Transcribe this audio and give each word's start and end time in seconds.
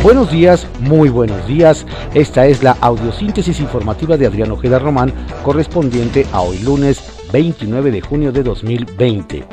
Buenos 0.00 0.30
días, 0.30 0.68
muy 0.78 1.08
buenos 1.08 1.44
días. 1.48 1.84
Esta 2.14 2.46
es 2.46 2.62
la 2.62 2.76
audiosíntesis 2.80 3.58
informativa 3.58 4.16
de 4.16 4.26
Adrián 4.26 4.52
Ojeda 4.52 4.78
Román, 4.78 5.12
correspondiente 5.44 6.24
a 6.32 6.40
hoy 6.40 6.60
lunes 6.60 7.02
29 7.32 7.90
de 7.90 8.00
junio 8.00 8.30
de 8.30 8.44
2020. 8.44 9.44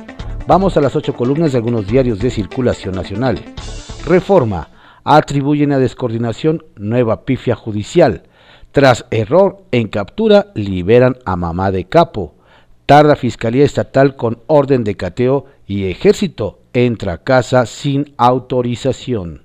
Vamos 0.45 0.77
a 0.77 0.81
las 0.81 0.95
ocho 0.95 1.15
columnas 1.15 1.51
de 1.51 1.57
algunos 1.57 1.87
diarios 1.87 2.19
de 2.19 2.29
circulación 2.29 2.93
nacional. 2.93 3.39
Reforma. 4.05 4.69
Atribuyen 5.03 5.71
a 5.71 5.79
descoordinación 5.79 6.63
nueva 6.75 7.25
pifia 7.25 7.55
judicial. 7.55 8.23
Tras 8.71 9.05
error 9.09 9.63
en 9.71 9.87
captura, 9.87 10.51
liberan 10.53 11.17
a 11.25 11.35
mamá 11.35 11.71
de 11.71 11.85
capo. 11.85 12.35
Tarda 12.85 13.15
Fiscalía 13.15 13.65
Estatal 13.65 14.15
con 14.15 14.39
orden 14.45 14.83
de 14.83 14.95
cateo 14.95 15.45
y 15.65 15.85
ejército 15.85 16.59
entra 16.73 17.13
a 17.13 17.23
casa 17.23 17.65
sin 17.65 18.13
autorización. 18.17 19.44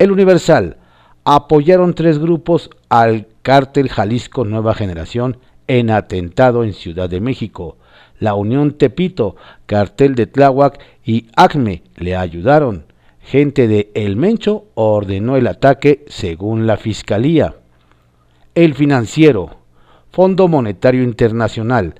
El 0.00 0.12
Universal 0.12 0.78
apoyaron 1.24 1.92
tres 1.92 2.18
grupos 2.18 2.70
al 2.88 3.28
cártel 3.42 3.90
Jalisco 3.90 4.46
Nueva 4.46 4.72
Generación 4.72 5.36
en 5.66 5.90
atentado 5.90 6.64
en 6.64 6.72
Ciudad 6.72 7.10
de 7.10 7.20
México. 7.20 7.76
La 8.18 8.34
Unión 8.34 8.78
Tepito, 8.78 9.36
cartel 9.66 10.14
de 10.14 10.26
Tláhuac 10.26 10.80
y 11.04 11.26
ACME 11.36 11.82
le 11.96 12.16
ayudaron. 12.16 12.86
Gente 13.20 13.68
de 13.68 13.90
El 13.92 14.16
Mencho 14.16 14.64
ordenó 14.72 15.36
el 15.36 15.46
ataque 15.46 16.06
según 16.08 16.66
la 16.66 16.78
Fiscalía. 16.78 17.56
El 18.54 18.72
Financiero, 18.72 19.58
Fondo 20.12 20.48
Monetario 20.48 21.02
Internacional. 21.02 21.96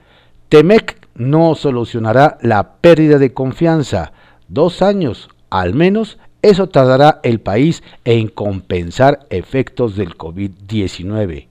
Temec 0.49 1.07
no 1.17 1.55
solucionará 1.55 2.39
la 2.41 2.77
pérdida 2.77 3.19
de 3.19 3.35
confianza. 3.35 4.15
Dos 4.49 4.81
años, 4.81 5.29
al 5.51 5.75
menos, 5.75 6.19
eso 6.43 6.69
tardará 6.69 7.21
el 7.23 7.41
país 7.41 7.83
en 8.05 8.29
compensar 8.29 9.27
efectos 9.29 9.97
del 9.97 10.17
COVID-19. 10.17 11.49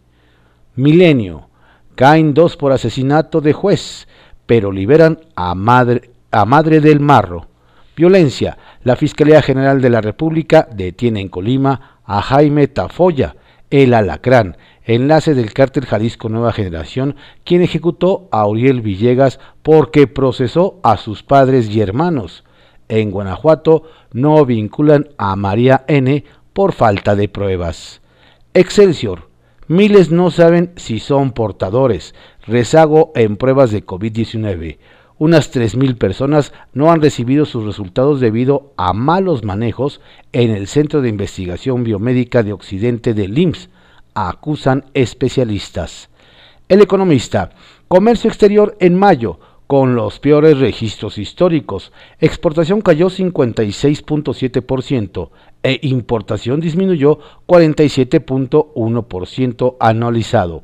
Milenio. 0.76 1.50
Caen 1.95 2.34
dos 2.34 2.58
por 2.58 2.72
asesinato 2.72 3.42
de 3.42 3.54
juez, 3.54 4.08
pero 4.45 4.72
liberan 4.72 5.20
a 5.36 5.54
madre, 5.54 6.10
a 6.32 6.45
madre 6.45 6.80
del 6.80 7.00
marro. 7.02 7.48
Violencia. 7.95 8.58
La 8.84 8.95
Fiscalía 8.95 9.42
General 9.42 9.82
de 9.82 9.90
la 9.90 10.02
República 10.02 10.67
detiene 10.73 11.20
en 11.20 11.28
Colima 11.28 12.00
a 12.06 12.22
Jaime 12.22 12.67
Tafoya, 12.67 13.36
el 13.70 13.94
alacrán, 13.94 14.58
enlace 14.86 15.36
del 15.36 15.54
cártel 15.54 15.86
Jalisco 15.86 16.30
Nueva 16.30 16.54
Generación, 16.54 17.16
quien 17.44 17.62
ejecutó 17.62 18.28
a 18.32 18.48
Uriel 18.48 18.82
Villegas 18.82 19.40
porque 19.62 20.08
procesó 20.08 20.80
a 20.82 20.98
sus 20.98 21.22
padres 21.22 21.70
y 21.70 21.82
hermanos 21.82 22.44
en 22.90 23.12
Guanajuato 23.12 23.84
no 24.12 24.45
vinculan 24.45 25.08
a 25.18 25.36
María 25.36 25.86
N 25.88 26.26
por 26.54 26.73
falta 26.73 27.16
de 27.16 27.30
pruebas. 27.30 28.02
Excelsior. 28.54 29.30
Miles 29.68 30.12
no 30.12 30.32
saben 30.32 30.73
si 30.76 31.00
son 31.00 31.32
portadores. 31.32 32.16
Rezago 32.45 33.12
en 33.16 33.38
pruebas 33.38 33.72
de 33.72 33.86
COVID-19. 33.86 34.80
Unas 35.20 35.54
3.000 35.54 35.98
personas 35.98 36.54
no 36.73 36.92
han 36.92 37.02
recibido 37.02 37.45
sus 37.45 37.66
resultados 37.66 38.20
debido 38.20 38.73
a 38.78 38.94
malos 38.94 39.44
manejos 39.44 40.02
en 40.32 40.50
el 40.50 40.67
Centro 40.67 41.02
de 41.02 41.10
Investigación 41.10 41.84
Biomédica 41.84 42.42
de 42.42 42.54
Occidente 42.54 43.14
del 43.14 43.38
IMSS, 43.38 43.70
acusan 44.14 44.86
especialistas. 44.94 46.10
El 46.67 46.82
economista. 46.82 47.52
Comercio 47.88 48.30
exterior 48.30 48.78
en 48.80 48.95
mayo 48.95 49.40
con 49.70 49.94
los 49.94 50.20
peores 50.20 50.58
registros 50.58 51.20
históricos. 51.20 51.92
Exportación 52.20 52.81
cayó 52.81 53.12
56.7% 53.12 55.30
e 55.61 55.80
importación 55.84 56.59
disminuyó 56.59 57.20
47.1% 57.45 59.76
anualizado. 59.80 60.64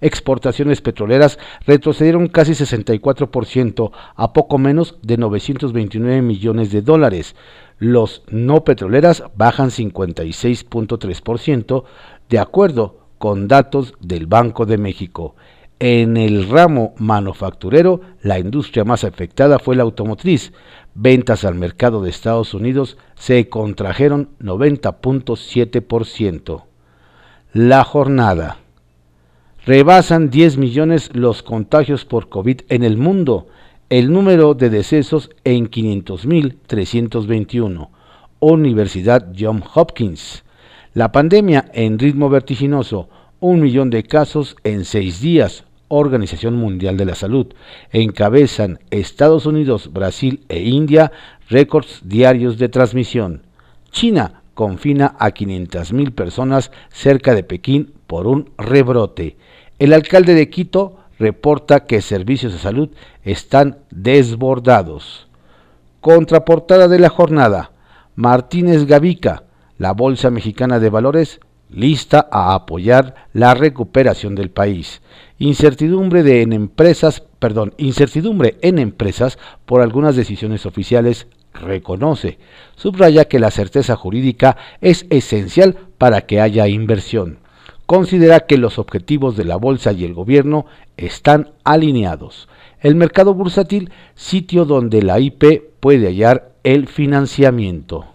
Exportaciones 0.00 0.80
petroleras 0.80 1.38
retrocedieron 1.66 2.28
casi 2.28 2.52
64% 2.52 3.90
a 4.14 4.32
poco 4.32 4.56
menos 4.56 4.96
de 5.02 5.18
929 5.18 6.22
millones 6.22 6.72
de 6.72 6.80
dólares. 6.80 7.36
Los 7.78 8.22
no 8.30 8.64
petroleras 8.64 9.22
bajan 9.36 9.68
56.3% 9.68 11.84
de 12.30 12.38
acuerdo 12.38 13.00
con 13.18 13.48
datos 13.48 13.92
del 14.00 14.24
Banco 14.24 14.64
de 14.64 14.78
México. 14.78 15.34
En 15.78 16.16
el 16.16 16.48
ramo 16.48 16.94
manufacturero, 16.96 18.00
la 18.22 18.38
industria 18.38 18.84
más 18.84 19.04
afectada 19.04 19.58
fue 19.58 19.76
la 19.76 19.82
automotriz. 19.82 20.54
Ventas 20.94 21.44
al 21.44 21.54
mercado 21.54 22.02
de 22.02 22.08
Estados 22.08 22.54
Unidos 22.54 22.96
se 23.14 23.50
contrajeron 23.50 24.30
90.7%. 24.40 26.62
La 27.52 27.84
jornada. 27.84 28.56
Rebasan 29.66 30.30
10 30.30 30.56
millones 30.56 31.10
los 31.12 31.42
contagios 31.42 32.06
por 32.06 32.30
COVID 32.30 32.60
en 32.70 32.82
el 32.82 32.96
mundo. 32.96 33.48
El 33.90 34.10
número 34.10 34.54
de 34.54 34.70
decesos 34.70 35.28
en 35.44 35.70
500.321. 35.70 37.90
Universidad 38.40 39.30
John 39.38 39.62
Hopkins. 39.74 40.42
La 40.94 41.12
pandemia 41.12 41.70
en 41.74 41.98
ritmo 41.98 42.30
vertiginoso 42.30 43.10
un 43.40 43.60
millón 43.60 43.90
de 43.90 44.02
casos 44.02 44.56
en 44.64 44.84
seis 44.84 45.20
días, 45.20 45.64
Organización 45.88 46.54
Mundial 46.56 46.96
de 46.96 47.04
la 47.04 47.14
Salud. 47.14 47.46
Encabezan 47.92 48.80
Estados 48.90 49.46
Unidos, 49.46 49.92
Brasil 49.92 50.44
e 50.48 50.60
India 50.60 51.12
récords 51.48 52.00
diarios 52.04 52.58
de 52.58 52.68
transmisión. 52.68 53.42
China 53.90 54.42
confina 54.54 55.14
a 55.18 55.30
500.000 55.30 56.12
personas 56.12 56.70
cerca 56.90 57.34
de 57.34 57.42
Pekín 57.42 57.92
por 58.06 58.26
un 58.26 58.50
rebrote. 58.56 59.36
El 59.78 59.92
alcalde 59.92 60.34
de 60.34 60.48
Quito 60.50 60.96
reporta 61.18 61.86
que 61.86 62.00
servicios 62.00 62.52
de 62.52 62.58
salud 62.58 62.90
están 63.22 63.78
desbordados. 63.90 65.28
Contraportada 66.00 66.88
de 66.88 66.98
la 66.98 67.08
jornada. 67.08 67.72
Martínez 68.14 68.86
Gavica, 68.86 69.44
la 69.78 69.92
Bolsa 69.92 70.30
Mexicana 70.30 70.78
de 70.78 70.88
Valores, 70.88 71.40
lista 71.68 72.28
a 72.30 72.54
apoyar 72.54 73.14
la 73.32 73.54
recuperación 73.54 74.34
del 74.34 74.50
país. 74.50 75.02
Incertidumbre 75.38 76.22
de 76.22 76.40
en 76.42 76.52
empresas, 76.54 77.22
perdón, 77.38 77.74
incertidumbre 77.76 78.56
en 78.62 78.78
empresas 78.78 79.38
por 79.66 79.82
algunas 79.82 80.16
decisiones 80.16 80.64
oficiales 80.64 81.26
reconoce. 81.52 82.38
Subraya 82.74 83.26
que 83.26 83.38
la 83.38 83.50
certeza 83.50 83.96
jurídica 83.96 84.56
es 84.80 85.06
esencial 85.10 85.76
para 85.98 86.22
que 86.22 86.40
haya 86.40 86.68
inversión. 86.68 87.38
Considera 87.84 88.40
que 88.40 88.56
los 88.56 88.78
objetivos 88.78 89.36
de 89.36 89.44
la 89.44 89.56
bolsa 89.56 89.92
y 89.92 90.04
el 90.04 90.14
gobierno 90.14 90.66
están 90.96 91.52
alineados. 91.64 92.48
El 92.80 92.94
mercado 92.94 93.34
bursátil, 93.34 93.90
sitio 94.14 94.64
donde 94.64 95.02
la 95.02 95.20
IP 95.20 95.62
puede 95.80 96.06
hallar 96.06 96.52
el 96.64 96.88
financiamiento. 96.88 98.06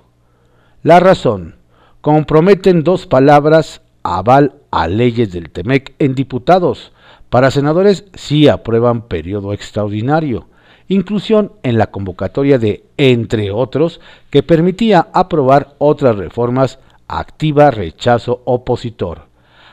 La 0.83 0.99
razón 0.99 1.55
comprometen 2.01 2.83
dos 2.83 3.05
palabras 3.05 3.81
aval 4.03 4.55
a 4.71 4.87
leyes 4.87 5.31
del 5.31 5.49
TEMEC 5.49 5.93
en 5.99 6.15
diputados. 6.15 6.91
Para 7.29 7.51
senadores 7.51 8.05
sí 8.13 8.47
aprueban 8.47 9.07
periodo 9.07 9.53
extraordinario. 9.53 10.47
Inclusión 10.87 11.53
en 11.63 11.77
la 11.77 11.87
convocatoria 11.87 12.59
de, 12.59 12.83
entre 12.97 13.51
otros, 13.51 14.01
que 14.29 14.43
permitía 14.43 15.07
aprobar 15.13 15.75
otras 15.77 16.17
reformas 16.17 16.79
activa 17.07 17.71
rechazo 17.71 18.41
opositor. 18.45 19.27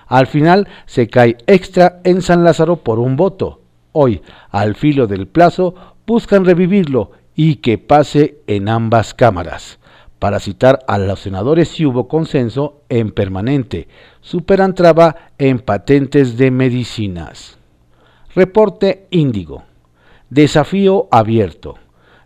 Al 0.06 0.26
final 0.26 0.68
se 0.86 1.08
cae 1.08 1.36
extra 1.46 2.00
en 2.04 2.22
San 2.22 2.44
Lázaro 2.44 2.76
por 2.76 2.98
un 2.98 3.16
voto. 3.16 3.60
Hoy, 3.92 4.22
al 4.50 4.74
filo 4.74 5.06
del 5.06 5.26
plazo, 5.26 5.74
buscan 6.06 6.44
revivirlo 6.44 7.12
y 7.34 7.56
que 7.56 7.78
pase 7.78 8.38
en 8.46 8.68
ambas 8.68 9.14
cámaras. 9.14 9.77
Para 10.18 10.40
citar 10.40 10.80
a 10.88 10.98
los 10.98 11.20
senadores 11.20 11.68
si 11.68 11.86
hubo 11.86 12.08
consenso 12.08 12.82
en 12.88 13.12
permanente, 13.12 13.86
superan 14.20 14.74
traba 14.74 15.16
en 15.38 15.60
patentes 15.60 16.36
de 16.36 16.50
medicinas. 16.50 17.58
Reporte 18.34 19.06
Índigo. 19.10 19.62
Desafío 20.28 21.08
abierto. 21.10 21.76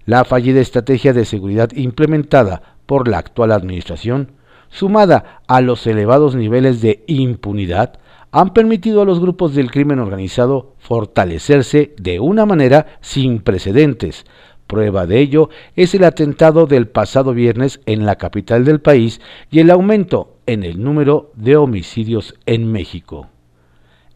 La 0.06 0.24
fallida 0.24 0.60
estrategia 0.60 1.12
de 1.12 1.24
seguridad 1.24 1.70
implementada 1.74 2.76
por 2.86 3.08
la 3.08 3.18
actual 3.18 3.52
administración, 3.52 4.32
sumada 4.68 5.42
a 5.46 5.60
los 5.60 5.86
elevados 5.86 6.34
niveles 6.34 6.80
de 6.80 7.04
impunidad, 7.06 8.00
han 8.32 8.54
permitido 8.54 9.02
a 9.02 9.04
los 9.04 9.20
grupos 9.20 9.54
del 9.54 9.70
crimen 9.70 9.98
organizado 9.98 10.74
fortalecerse 10.78 11.94
de 11.98 12.18
una 12.18 12.46
manera 12.46 12.86
sin 13.02 13.40
precedentes, 13.40 14.24
Prueba 14.66 15.06
de 15.06 15.20
ello 15.20 15.50
es 15.76 15.94
el 15.94 16.04
atentado 16.04 16.66
del 16.66 16.88
pasado 16.88 17.34
viernes 17.34 17.80
en 17.86 18.06
la 18.06 18.16
capital 18.16 18.64
del 18.64 18.80
país 18.80 19.20
y 19.50 19.60
el 19.60 19.70
aumento 19.70 20.36
en 20.46 20.62
el 20.62 20.82
número 20.82 21.30
de 21.34 21.56
homicidios 21.56 22.34
en 22.46 22.70
México. 22.72 23.28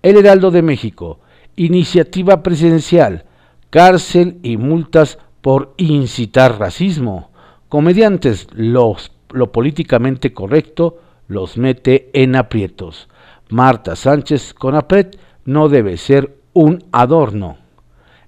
El 0.02 0.16
Heraldo 0.16 0.50
de 0.50 0.62
México, 0.62 1.20
iniciativa 1.56 2.42
presidencial, 2.42 3.24
cárcel 3.70 4.38
y 4.42 4.56
multas 4.56 5.18
por 5.40 5.74
incitar 5.76 6.58
racismo. 6.58 7.30
Comediantes, 7.68 8.48
los, 8.52 9.12
lo 9.30 9.52
políticamente 9.52 10.32
correcto 10.32 11.00
los 11.28 11.56
mete 11.56 12.10
en 12.12 12.36
aprietos. 12.36 13.08
Marta 13.48 13.96
Sánchez 13.96 14.54
con 14.54 14.74
APRET 14.74 15.18
no 15.44 15.68
debe 15.68 15.96
ser 15.96 16.36
un 16.52 16.84
adorno. 16.92 17.58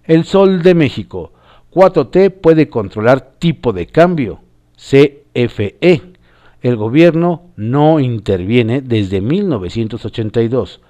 El 0.04 0.24
Sol 0.24 0.62
de 0.62 0.74
México. 0.74 1.32
4T 1.72 2.30
puede 2.30 2.68
controlar 2.68 3.32
tipo 3.38 3.72
de 3.72 3.86
cambio. 3.86 4.40
CFE. 4.76 6.02
El 6.60 6.76
gobierno 6.76 7.42
no 7.56 8.00
interviene 8.00 8.80
desde 8.80 9.20
1982. 9.20 10.80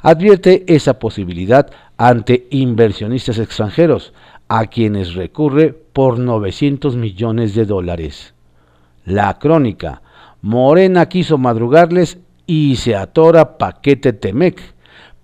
Advierte 0.00 0.64
esa 0.68 0.98
posibilidad 0.98 1.70
ante 1.96 2.46
inversionistas 2.50 3.38
extranjeros, 3.38 4.12
a 4.48 4.66
quienes 4.66 5.14
recurre 5.14 5.72
por 5.72 6.18
900 6.18 6.96
millones 6.96 7.54
de 7.54 7.64
dólares. 7.64 8.34
La 9.04 9.38
crónica. 9.38 10.02
Morena 10.42 11.08
quiso 11.08 11.38
madrugarles 11.38 12.18
y 12.46 12.76
se 12.76 12.94
atora 12.94 13.58
paquete 13.58 14.12
Temec. 14.12 14.75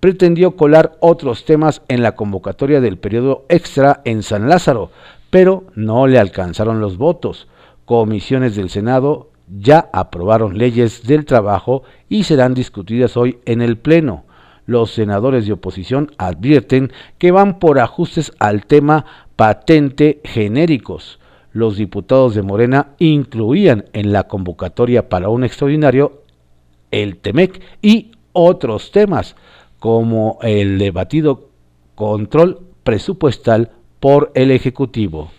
Pretendió 0.02 0.56
colar 0.56 0.96
otros 0.98 1.44
temas 1.44 1.80
en 1.86 2.02
la 2.02 2.16
convocatoria 2.16 2.80
del 2.80 2.98
periodo 2.98 3.46
extra 3.48 4.00
en 4.04 4.24
San 4.24 4.48
Lázaro, 4.48 4.90
pero 5.30 5.62
no 5.76 6.08
le 6.08 6.18
alcanzaron 6.18 6.80
los 6.80 6.96
votos. 6.96 7.46
Comisiones 7.84 8.56
del 8.56 8.68
Senado 8.68 9.30
ya 9.46 9.88
aprobaron 9.92 10.58
leyes 10.58 11.06
del 11.06 11.24
trabajo 11.24 11.84
y 12.08 12.24
serán 12.24 12.52
discutidas 12.52 13.16
hoy 13.16 13.38
en 13.44 13.62
el 13.62 13.78
Pleno. 13.78 14.24
Los 14.66 14.90
senadores 14.90 15.46
de 15.46 15.52
oposición 15.52 16.10
advierten 16.18 16.92
que 17.18 17.30
van 17.30 17.60
por 17.60 17.78
ajustes 17.78 18.32
al 18.40 18.66
tema 18.66 19.06
patente 19.36 20.20
genéricos. 20.24 21.20
Los 21.52 21.76
diputados 21.76 22.34
de 22.34 22.42
Morena 22.42 22.88
incluían 22.98 23.84
en 23.92 24.12
la 24.12 24.24
convocatoria 24.24 25.08
para 25.08 25.28
un 25.28 25.44
extraordinario 25.44 26.24
el 26.90 27.18
TEMEC 27.18 27.62
y 27.82 28.10
otros 28.32 28.90
temas, 28.90 29.36
como 29.82 30.38
el 30.42 30.78
debatido 30.78 31.50
control 31.96 32.60
presupuestal 32.84 33.72
por 33.98 34.30
el 34.36 34.52
Ejecutivo. 34.52 35.32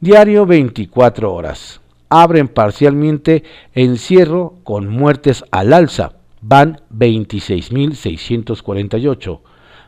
Diario 0.00 0.46
24 0.46 1.32
horas. 1.32 1.80
Abren 2.08 2.48
parcialmente 2.48 3.44
encierro 3.72 4.54
con 4.64 4.88
muertes 4.88 5.44
al 5.52 5.72
alza. 5.72 6.14
Van 6.40 6.80
26.648. 6.92 9.38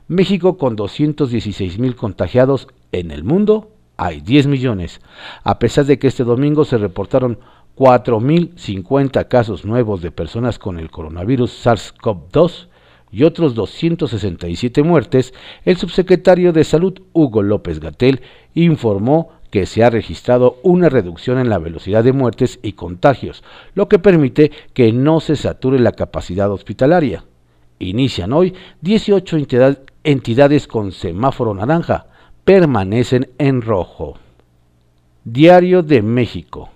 México 0.07 0.57
con 0.57 0.77
216.000 0.77 1.97
contagiados 1.97 2.69
en 2.93 3.11
el 3.11 3.25
mundo 3.25 3.73
hay 3.97 4.21
10 4.21 4.47
millones. 4.47 5.01
A 5.43 5.59
pesar 5.59 5.87
de 5.87 5.99
que 5.99 6.07
este 6.07 6.23
domingo 6.23 6.65
se 6.65 6.79
reportaron 6.79 7.41
4.050 7.77 9.27
casos 9.27 9.65
nuevos 9.65 10.01
de 10.01 10.13
personas 10.13 10.61
con 10.61 10.79
el 10.79 10.93
coronavirus 10.93 11.67
SARS-CoV-2 11.67 12.69
y 13.13 13.25
otros 13.25 13.55
267 13.55 14.83
muertes, 14.83 15.35
el 15.65 15.77
subsecretario 15.77 16.53
de 16.53 16.65
Salud 16.65 17.01
Hugo 17.13 17.43
López 17.43 17.79
Gatel 17.79 18.23
informó 18.55 19.29
que 19.51 19.67
se 19.67 19.85
ha 19.85 19.91
registrado 19.91 20.57
una 20.63 20.89
reducción 20.89 21.39
en 21.39 21.51
la 21.51 21.59
velocidad 21.59 22.03
de 22.03 22.15
muertes 22.15 22.59
y 22.63 22.73
contagios, 22.73 23.45
lo 23.75 23.87
que 23.87 23.99
permite 23.99 24.51
que 24.73 24.93
no 24.95 25.21
se 25.21 25.37
sature 25.37 25.79
la 25.79 25.93
capacidad 25.93 26.51
hospitalaria. 26.51 27.25
Inician 27.79 28.33
hoy 28.33 28.55
18 28.81 29.37
entidades 30.05 30.67
con 30.67 30.93
semáforo 30.93 31.53
naranja, 31.53 32.07
permanecen 32.45 33.29
en 33.37 33.61
rojo. 33.61 34.17
Diario 35.25 35.83
de 35.83 36.01
México. 36.01 36.71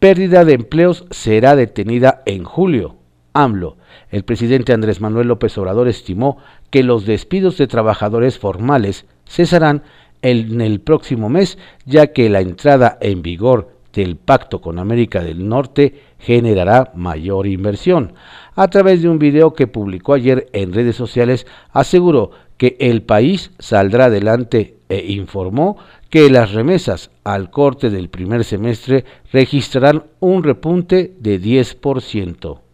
Pérdida 0.00 0.44
de 0.44 0.54
empleos 0.54 1.06
será 1.10 1.54
detenida 1.54 2.22
en 2.26 2.42
julio. 2.42 2.97
AMLO. 3.32 3.76
El 4.10 4.24
presidente 4.24 4.72
Andrés 4.72 5.00
Manuel 5.00 5.28
López 5.28 5.56
Obrador 5.58 5.88
estimó 5.88 6.38
que 6.70 6.82
los 6.82 7.06
despidos 7.06 7.58
de 7.58 7.66
trabajadores 7.66 8.38
formales 8.38 9.06
cesarán 9.26 9.82
en 10.22 10.60
el 10.60 10.80
próximo 10.80 11.28
mes, 11.28 11.58
ya 11.86 12.08
que 12.08 12.28
la 12.28 12.40
entrada 12.40 12.98
en 13.00 13.22
vigor 13.22 13.78
del 13.92 14.16
pacto 14.16 14.60
con 14.60 14.78
América 14.78 15.22
del 15.22 15.48
Norte 15.48 15.94
generará 16.18 16.92
mayor 16.94 17.46
inversión. 17.46 18.12
A 18.54 18.68
través 18.68 19.02
de 19.02 19.08
un 19.08 19.18
video 19.18 19.54
que 19.54 19.66
publicó 19.66 20.14
ayer 20.14 20.48
en 20.52 20.72
redes 20.72 20.96
sociales, 20.96 21.46
aseguró 21.72 22.30
que 22.56 22.76
el 22.80 23.02
país 23.02 23.52
saldrá 23.58 24.06
adelante 24.06 24.76
e 24.88 25.12
informó 25.12 25.78
que 26.10 26.30
las 26.30 26.52
remesas 26.52 27.10
al 27.24 27.50
corte 27.50 27.90
del 27.90 28.08
primer 28.08 28.44
semestre 28.44 29.04
registrarán 29.32 30.04
un 30.20 30.42
repunte 30.42 31.14
de 31.20 31.40
10%. 31.40 32.67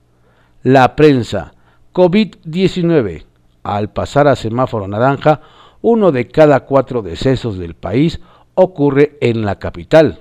La 0.65 0.97
prensa 0.97 1.53
COVID-19. 1.93 3.27
Al 3.65 3.93
pasar 3.93 4.29
a 4.29 4.35
semáforo 4.35 4.89
naranja, 4.89 5.43
uno 5.83 6.11
de 6.11 6.29
cada 6.29 6.61
cuatro 6.61 7.03
decesos 7.03 7.59
del 7.59 7.75
país 7.75 8.19
ocurre 8.55 9.19
en 9.21 9.45
la 9.45 9.59
capital. 9.59 10.21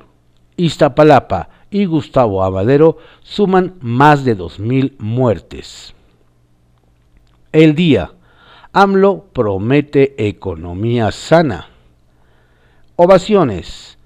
Iztapalapa 0.57 1.47
y 1.71 1.85
Gustavo 1.85 2.43
Amadero 2.43 2.97
suman 3.21 3.75
más 3.79 4.25
de 4.25 4.37
2.000 4.37 4.95
muertes. 4.99 5.95
El 7.53 7.73
día. 7.73 8.11
AMLO 8.73 9.27
promete 9.31 10.27
economía 10.27 11.13
sana. 11.13 11.69
Ovaciones. 12.97 13.97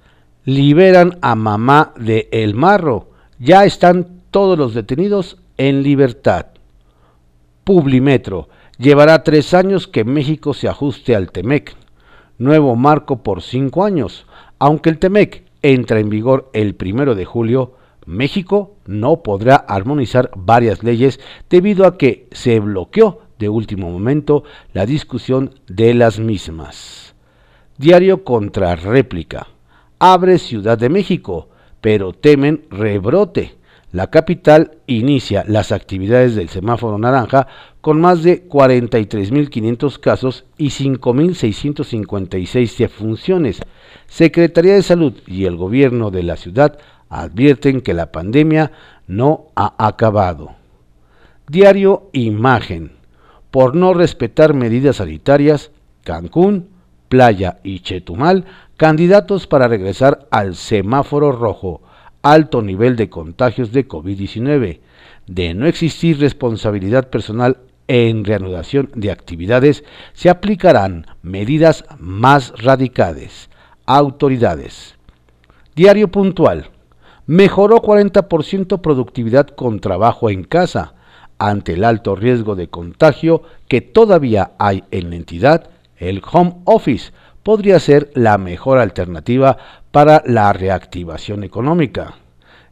Liberan 0.45 1.17
a 1.23 1.33
mamá 1.33 1.93
de 1.97 2.29
El 2.31 2.53
Marro. 2.53 3.09
Ya 3.39 3.65
están 3.65 4.21
todos 4.29 4.55
los 4.55 4.75
detenidos 4.75 5.39
en 5.57 5.83
libertad. 5.83 6.47
Publimetro. 7.63 8.49
Llevará 8.77 9.23
tres 9.23 9.53
años 9.53 9.87
que 9.87 10.03
México 10.03 10.53
se 10.53 10.67
ajuste 10.67 11.15
al 11.15 11.31
TEMEC. 11.31 11.75
Nuevo 12.37 12.75
marco 12.75 13.23
por 13.23 13.41
cinco 13.41 13.83
años. 13.83 14.27
Aunque 14.59 14.89
el 14.89 14.99
TEMEC 14.99 15.43
entra 15.63 15.99
en 15.99 16.09
vigor 16.09 16.49
el 16.53 16.75
primero 16.75 17.15
de 17.15 17.25
julio, 17.25 17.73
México 18.05 18.77
no 18.85 19.23
podrá 19.23 19.55
armonizar 19.55 20.31
varias 20.35 20.83
leyes 20.83 21.19
debido 21.49 21.85
a 21.85 21.97
que 21.97 22.27
se 22.31 22.59
bloqueó 22.59 23.21
de 23.39 23.49
último 23.49 23.89
momento 23.89 24.43
la 24.73 24.85
discusión 24.85 25.55
de 25.67 25.93
las 25.93 26.19
mismas. 26.19 27.15
Diario 27.77 28.23
contra 28.23 28.75
réplica. 28.75 29.47
Abre 29.99 30.37
Ciudad 30.37 30.77
de 30.77 30.89
México, 30.89 31.49
pero 31.81 32.13
temen 32.13 32.65
rebrote 32.69 33.56
la 33.91 34.07
capital 34.07 34.79
inicia 34.85 35.45
las 35.47 35.71
actividades 35.71 36.35
del 36.35 36.49
semáforo 36.49 36.97
naranja 36.97 37.47
con 37.79 38.01
más 38.01 38.21
de 38.21 38.49
43.500 38.49 39.99
casos 39.99 40.45
y 40.57 40.71
5.656 40.71 42.77
defunciones. 42.77 43.61
Secretaría 44.07 44.73
de 44.73 44.83
Salud 44.83 45.13
y 45.25 45.45
el 45.45 45.55
gobierno 45.55 46.11
de 46.11 46.23
la 46.23 46.35
ciudad 46.35 46.77
advierten 47.09 47.79
que 47.79 47.93
la 47.93 48.11
pandemia 48.11 48.73
no 49.07 49.47
ha 49.55 49.87
acabado. 49.87 50.55
Diario 51.47 52.09
Imagen. 52.11 52.97
Por 53.51 53.73
no 53.73 53.93
respetar 53.93 54.53
medidas 54.53 54.97
sanitarias, 54.97 55.71
Cancún, 56.03 56.67
Playa 57.07 57.59
y 57.63 57.79
Chetumal, 57.79 58.43
candidatos 58.75 59.47
para 59.47 59.69
regresar 59.69 60.27
al 60.29 60.55
semáforo 60.55 61.31
rojo 61.31 61.81
alto 62.31 62.61
nivel 62.61 62.95
de 62.95 63.09
contagios 63.09 63.71
de 63.71 63.87
COVID-19. 63.87 64.79
De 65.27 65.53
no 65.53 65.65
existir 65.67 66.19
responsabilidad 66.19 67.09
personal 67.09 67.57
en 67.87 68.25
reanudación 68.25 68.89
de 68.95 69.11
actividades, 69.11 69.83
se 70.13 70.29
aplicarán 70.29 71.05
medidas 71.21 71.85
más 71.99 72.53
radicales. 72.61 73.49
Autoridades. 73.85 74.95
Diario 75.75 76.09
puntual. 76.09 76.69
Mejoró 77.25 77.81
40% 77.81 78.81
productividad 78.81 79.47
con 79.47 79.79
trabajo 79.79 80.29
en 80.29 80.43
casa. 80.43 80.95
Ante 81.39 81.73
el 81.73 81.83
alto 81.83 82.15
riesgo 82.15 82.55
de 82.55 82.69
contagio 82.69 83.43
que 83.67 83.81
todavía 83.81 84.51
hay 84.57 84.83
en 84.91 85.11
la 85.11 85.17
entidad, 85.17 85.69
el 85.97 86.21
home 86.31 86.55
office 86.65 87.11
podría 87.43 87.79
ser 87.79 88.11
la 88.13 88.37
mejor 88.37 88.79
alternativa 88.79 89.57
para 89.97 90.21
la 90.27 90.53
reactivación 90.53 91.43
económica. 91.43 92.17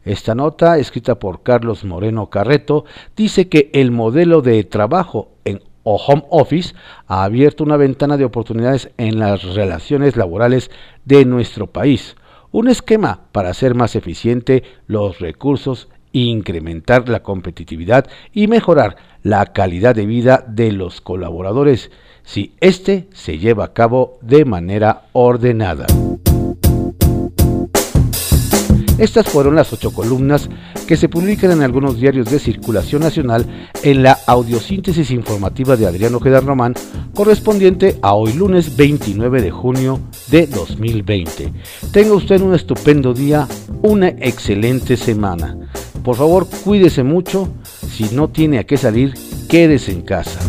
Esta 0.03 0.35
nota, 0.35 0.77
escrita 0.77 1.17
por 1.17 1.41
Carlos 1.41 1.83
Moreno 1.83 2.29
Carreto, 2.29 2.85
dice 3.15 3.49
que 3.49 3.71
el 3.73 3.89
modelo 3.89 4.43
de 4.43 4.63
trabajo 4.63 5.31
en 5.43 5.63
home 5.81 6.21
office 6.29 6.75
ha 7.07 7.23
abierto 7.23 7.63
una 7.63 7.77
ventana 7.77 8.17
de 8.17 8.25
oportunidades 8.25 8.91
en 8.97 9.17
las 9.17 9.41
relaciones 9.55 10.15
laborales 10.17 10.69
de 11.05 11.25
nuestro 11.25 11.65
país, 11.65 12.15
un 12.51 12.67
esquema 12.67 13.21
para 13.31 13.49
hacer 13.49 13.73
más 13.73 13.95
eficiente 13.95 14.61
los 14.85 15.17
recursos, 15.17 15.89
incrementar 16.11 17.09
la 17.09 17.23
competitividad 17.23 18.05
y 18.33 18.45
mejorar 18.45 18.97
la 19.23 19.47
calidad 19.47 19.95
de 19.95 20.05
vida 20.05 20.45
de 20.47 20.71
los 20.71 21.01
colaboradores 21.01 21.89
si 22.21 22.53
éste 22.59 23.07
se 23.13 23.39
lleva 23.39 23.65
a 23.65 23.73
cabo 23.73 24.19
de 24.21 24.45
manera 24.45 25.07
ordenada. 25.13 25.87
Estas 28.97 29.27
fueron 29.27 29.55
las 29.55 29.73
ocho 29.73 29.91
columnas 29.91 30.49
que 30.87 30.95
se 30.95 31.09
publican 31.09 31.51
en 31.51 31.61
algunos 31.63 31.99
diarios 31.99 32.31
de 32.31 32.39
circulación 32.39 33.01
nacional 33.01 33.45
en 33.83 34.03
la 34.03 34.17
audiosíntesis 34.25 35.11
informativa 35.11 35.75
de 35.75 35.85
Adriano 35.85 36.17
Ojeda 36.17 36.39
Román, 36.39 36.75
correspondiente 37.13 37.97
a 38.01 38.13
hoy 38.13 38.33
lunes 38.33 38.77
29 38.77 39.41
de 39.41 39.51
junio 39.51 39.99
de 40.27 40.47
2020. 40.47 41.51
Tenga 41.91 42.13
usted 42.13 42.39
un 42.39 42.55
estupendo 42.55 43.13
día, 43.13 43.47
una 43.81 44.07
excelente 44.07 44.95
semana. 44.95 45.57
Por 46.03 46.15
favor, 46.15 46.47
cuídese 46.63 47.03
mucho. 47.03 47.49
Si 47.91 48.15
no 48.15 48.29
tiene 48.29 48.59
a 48.59 48.63
qué 48.63 48.77
salir, 48.77 49.13
quédese 49.49 49.91
en 49.91 50.03
casa. 50.03 50.39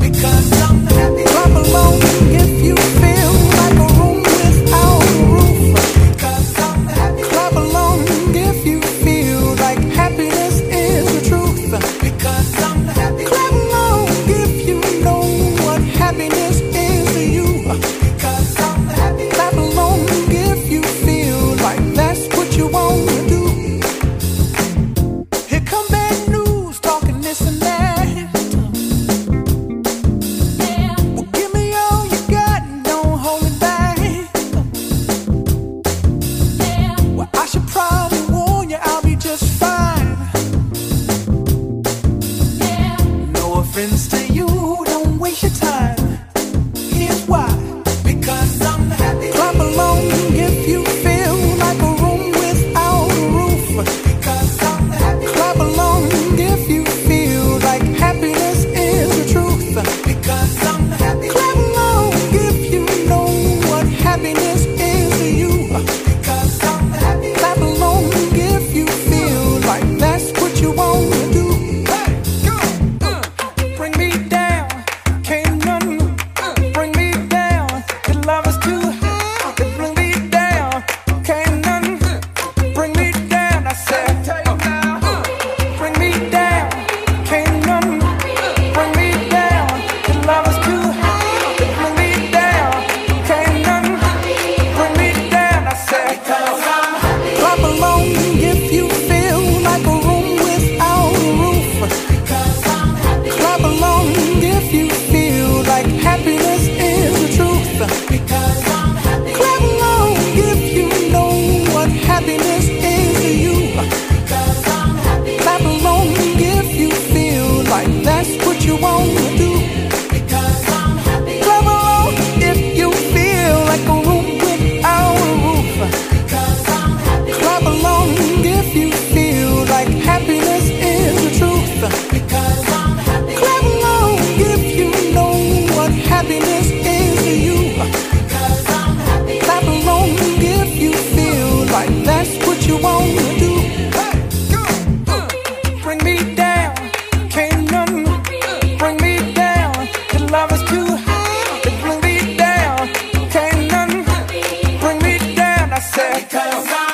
Take 156.28 156.86